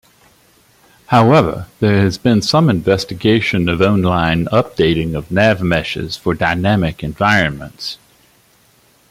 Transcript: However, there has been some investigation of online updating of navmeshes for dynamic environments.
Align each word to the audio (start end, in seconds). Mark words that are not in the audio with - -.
However, 1.09 1.67
there 1.79 1.99
has 2.01 2.17
been 2.17 2.41
some 2.41 2.71
investigation 2.71 3.69
of 3.69 3.83
online 3.83 4.45
updating 4.45 5.15
of 5.15 5.29
navmeshes 5.29 6.17
for 6.17 6.33
dynamic 6.33 7.03
environments. 7.03 7.99